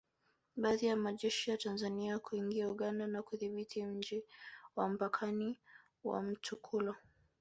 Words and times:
Baada 0.55 0.87
ya 0.87 0.95
majeshi 0.95 1.51
ya 1.51 1.57
Tanzania 1.57 2.19
kuingia 2.19 2.69
Uganda 2.69 3.07
na 3.07 3.21
kuudhibiti 3.23 3.85
mji 3.85 4.23
wa 4.75 4.89
mpakani 4.89 5.59
wa 6.03 6.23
Mtukula 6.23 6.95